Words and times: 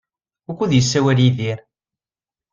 Wukud 0.47 0.71
yessawal 0.73 1.19
Yidir? 1.23 1.59